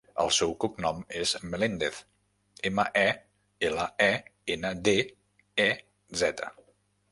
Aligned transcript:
El 0.21 0.29
seu 0.35 0.53
cognom 0.63 1.03
és 1.19 1.33
Melendez: 1.51 1.99
ema, 2.71 2.87
e, 3.03 3.05
ela, 3.71 3.87
e, 4.07 4.09
ena, 4.57 4.75
de, 4.91 4.97
e, 5.69 5.71
zeta. 6.25 6.53